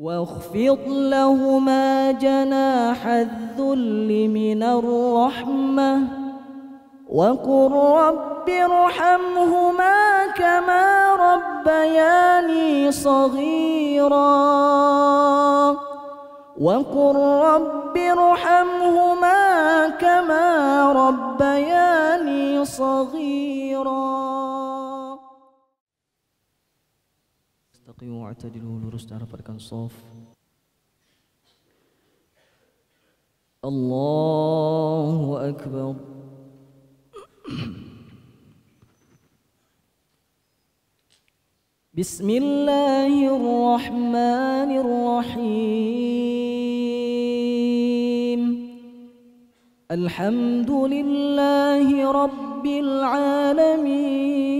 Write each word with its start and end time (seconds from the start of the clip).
واخفض 0.00 0.78
لهما 0.88 2.12
جناح 2.12 3.06
الذل 3.06 4.28
من 4.28 4.62
الرحمة 4.62 6.00
وقل 7.08 7.72
رب 7.72 8.48
ارحمهما 8.48 10.26
كما 10.36 10.84
ربياني 11.20 12.92
صغيرا 12.92 14.20
وقل 16.60 17.16
رب 17.44 17.96
ارحمهما 17.96 19.88
كما 19.88 20.46
ربياني 20.92 22.64
صغيرا 22.64 24.39
واعتدلوا 28.02 28.80
lurus 28.80 29.04
dan 29.04 29.20
rapatkan 29.20 29.60
صف 29.60 29.92
الله 33.60 35.18
أكبر. 35.52 35.94
بسم 41.92 42.28
الله 42.30 43.12
الرحمن 43.36 44.70
الرحيم. 44.80 46.00
الحمد 49.90 50.70
لله 50.70 51.88
رب 52.08 52.66
العالمين. 52.66 54.59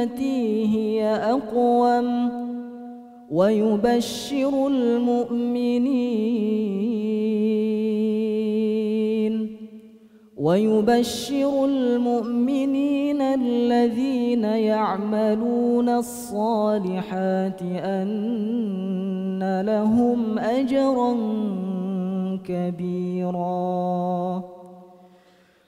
للتي 0.00 0.66
هي 0.66 1.04
أقوم 1.14 2.30
ويبشر 3.30 4.66
المؤمنين 4.66 5.90
ويبشر 10.36 11.64
المؤمنين 11.64 13.22
الذين 13.22 14.44
يعملون 14.44 15.88
الصالحات 15.88 17.62
أن 17.62 19.60
لهم 19.66 20.38
أجرا 20.38 21.16
كبيرا 22.44 24.42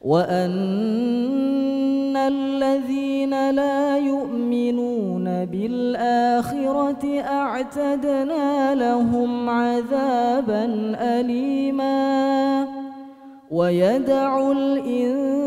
وأن 0.00 1.73
الذين 2.28 3.50
لا 3.50 3.98
يؤمنون 3.98 5.44
بالآخرة 5.44 7.20
أعتدنا 7.20 8.74
لهم 8.74 9.48
عذابا 9.50 10.64
أليما. 11.00 12.66
ويدع 13.50 14.52
الإنسان 14.52 15.40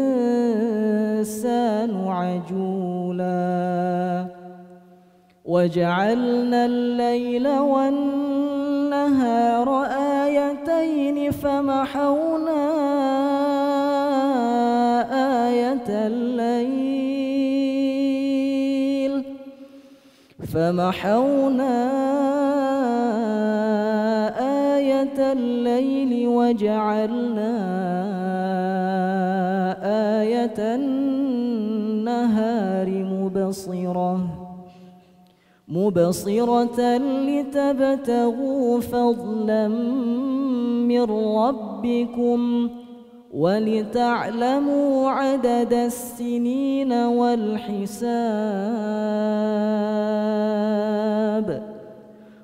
عجولا. 2.08 3.30
وجعلنا 5.44 6.66
الليل 6.66 7.48
والنهار 7.48 8.48
آيتين 10.24 11.30
فمحونا 11.30 12.62
آية 15.46 15.88
الليل. 16.06 17.30
فمحونا 20.52 22.19
الليل 25.18 26.28
وجعلنا 26.28 27.52
آية 30.20 30.74
النهار 30.74 32.88
مبصرة 32.88 34.20
مبصرة 35.68 36.96
لتبتغوا 36.98 38.80
فضلا 38.80 39.68
من 40.88 41.02
ربكم 41.36 42.70
ولتعلموا 43.34 45.10
عدد 45.10 45.72
السنين 45.72 46.92
والحساب. 46.92 47.90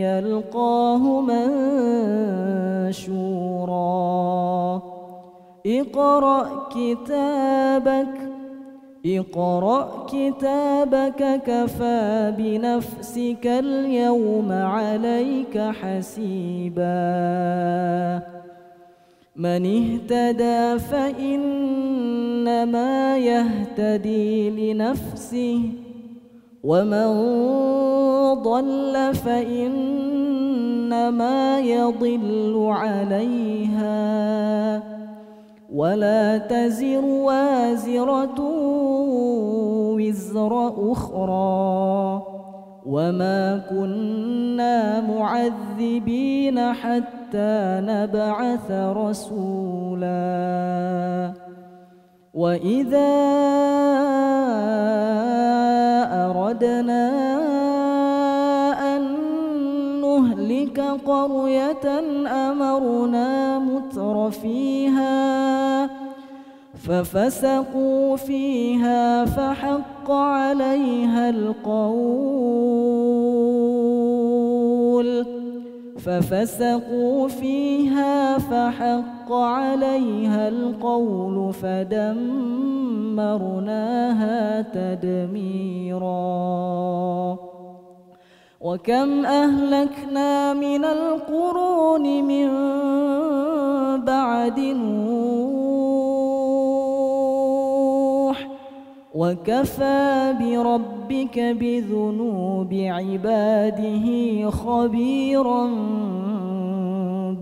يلقاه 0.00 1.20
منشورا. 2.90 3.40
اقرأ 5.66 6.68
كتابك 6.74 8.16
اقرأ 9.06 10.06
كتابك 10.12 11.40
كفى 11.46 12.34
بنفسك 12.38 13.46
اليوم 13.46 14.52
عليك 14.52 15.58
حسيبا. 15.58 16.90
من 19.36 19.62
اهتدى 19.66 20.78
فإنما 20.78 21.88
يهتدي 23.18 24.50
لنفسه 24.50 25.60
ومن 26.64 27.10
ضل 28.42 29.14
فإنما 29.14 30.30
يضل 31.60 32.66
عليها 32.70 34.00
ولا 35.72 36.38
تزر 36.38 37.04
وازرة 37.04 38.40
وزر 39.96 40.92
أخرى 40.92 42.22
وما 42.86 43.58
كنا 43.70 45.00
معذبين 45.00 46.72
حتى 46.72 47.80
نبعث 47.84 48.70
رسولا 48.96 50.10
وإذا 52.34 53.10
أردنا 56.26 57.10
نهلك 60.78 61.00
قرية 61.06 61.86
أمرنا 62.26 63.58
متر 63.58 64.30
فيها 64.30 65.90
ففسقوا 66.74 68.16
فيها 68.16 69.24
فحق 69.24 70.10
عليها 70.10 71.30
القول 71.30 72.70
ففسقوا 75.98 77.28
فيها 77.28 78.38
فحق 78.38 79.32
عليها 79.32 80.48
القول 80.48 81.52
فدمرناها 81.52 82.22
تدميرا 84.62 86.10
وكم 88.60 89.24
أهلكنا 89.24 90.52
من 90.52 90.84
القرون 90.84 92.24
من 92.24 92.48
بعد 94.04 94.60
نوح 94.60 95.60
وكفى 99.14 100.34
بربك 100.40 101.38
بذنوب 101.40 102.72
عباده 102.72 104.06
خبيرا 104.50 105.66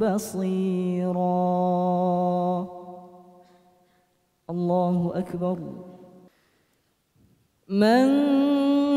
بصيرا. 0.01 1.39
الله 4.51 5.13
أكبر. 5.15 5.59
من 7.69 8.09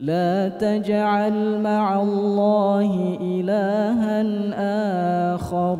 لا 0.00 0.48
تجعل 0.48 1.60
مع 1.62 2.02
الله 2.02 3.18
إلها 3.20 4.22
آخر. 5.34 5.78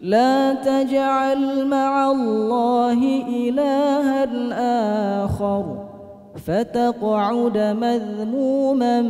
لا 0.00 0.54
تجعل 0.54 1.66
مع 1.66 2.10
الله 2.10 3.26
إلها 3.28 4.24
آخر. 5.24 5.64
فتقعد 6.46 7.58
مذموما 7.58 9.02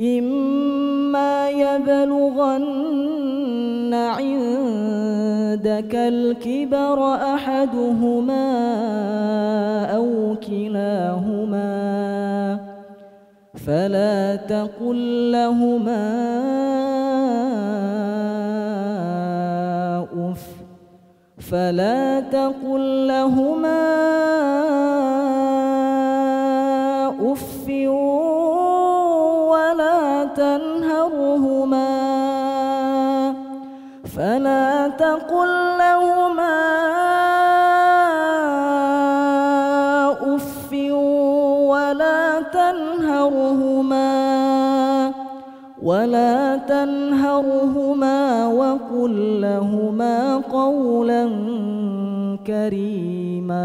إما 0.00 1.50
يبلغن 1.50 2.74
عندك 3.94 5.94
الكبر 5.94 7.14
أحدهما 7.14 8.46
أو 9.96 10.36
كلاهما 10.48 11.74
فلا 13.66 14.36
تقل 14.36 15.32
لهما 15.32 16.73
فلا 21.50 22.20
تقل 22.20 23.06
لهما 23.06 23.84
أف 27.32 27.68
ولا 29.52 30.24
تنهرهما 30.24 31.94
فلا 34.16 34.88
تقل 34.88 35.78
لهما 35.78 36.56
أف 40.34 40.72
ولا 41.68 42.40
تنهرهما 42.40 44.33
ولا 45.84 46.56
تنهرهما 46.56 48.46
وقل 48.46 49.40
لهما 49.40 50.36
قولا 50.36 51.24
كريما 52.46 53.64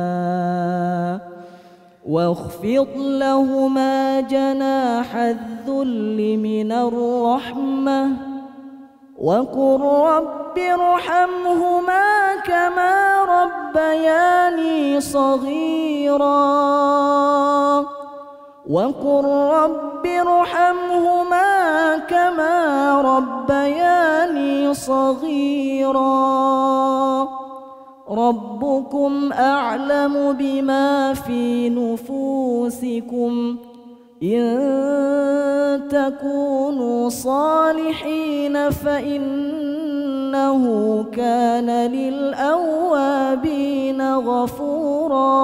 واخفض 2.09 2.87
لهما 2.97 4.19
جناح 4.21 5.15
الذل 5.15 6.37
من 6.43 6.71
الرحمة 6.71 8.07
وقل 9.17 9.81
رب 9.81 10.59
ارحمهما 10.59 12.35
كما 12.45 13.23
ربياني 13.23 15.01
صغيرا 15.01 16.39
وقل 18.69 19.25
رب 19.25 20.05
ارحمهما 20.05 21.97
كما 21.97 23.01
ربياني 23.01 24.73
صغيرا 24.73 26.09
ربكم 28.09 29.33
أعلم 29.33 30.33
بما 30.33 31.13
في 31.13 31.69
نفوسكم 31.69 33.57
إن 34.23 34.49
تكونوا 35.89 37.09
صالحين 37.09 38.69
فإنه 38.69 40.63
كان 41.11 41.69
للأوابين 41.91 43.21
غفورا 44.15 45.39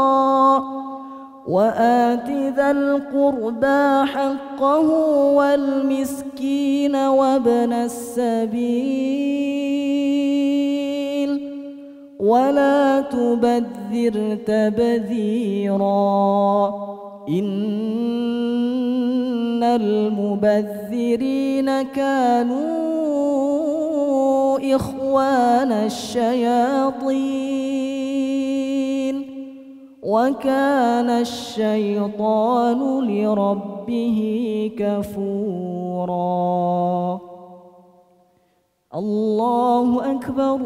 وآت 1.48 2.30
ذا 2.30 2.72
القربى 2.72 4.06
حقه 4.06 4.90
والمسكين 5.38 6.96
وابن 6.96 7.74
السبيل 7.74 8.46
ولا 12.20 13.02
تبذر 13.02 14.38
تبذيرا. 14.46 16.06
إن 17.30 19.64
المبذرين 19.64 21.82
كانوا 21.82 22.76
إخوان 24.76 25.72
الشياطين. 25.72 27.85
وكان 30.06 31.10
الشيطان 31.10 32.80
لربه 33.10 34.20
كفورا. 34.78 36.16
الله 38.96 40.12
أكبر. 40.16 40.60